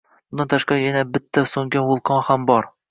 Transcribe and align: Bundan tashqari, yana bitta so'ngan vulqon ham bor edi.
Bundan 0.29 0.49
tashqari, 0.53 0.81
yana 0.89 1.03
bitta 1.19 1.47
so'ngan 1.53 1.91
vulqon 1.93 2.29
ham 2.31 2.51
bor 2.53 2.67
edi. 2.71 2.77